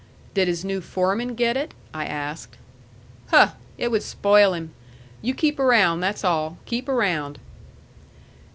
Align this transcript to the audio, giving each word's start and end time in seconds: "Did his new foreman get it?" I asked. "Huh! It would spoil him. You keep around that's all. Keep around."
"Did 0.33 0.47
his 0.47 0.65
new 0.65 0.81
foreman 0.81 1.35
get 1.35 1.55
it?" 1.55 1.75
I 1.93 2.05
asked. 2.07 2.57
"Huh! 3.29 3.49
It 3.77 3.91
would 3.91 4.01
spoil 4.01 4.55
him. 4.55 4.71
You 5.21 5.35
keep 5.35 5.59
around 5.59 5.99
that's 5.99 6.23
all. 6.23 6.57
Keep 6.65 6.89
around." 6.89 7.37